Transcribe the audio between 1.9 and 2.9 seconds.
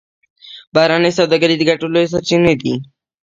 لویې سرچینې دي